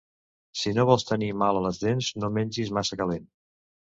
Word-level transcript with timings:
Si 0.61 0.71
no 0.77 0.85
vols 0.89 1.03
tenir 1.09 1.27
mal 1.41 1.59
a 1.59 1.61
les 1.67 1.77
dents, 1.83 2.09
no 2.23 2.31
mengis 2.39 2.71
massa 2.79 3.01
calent. 3.03 3.31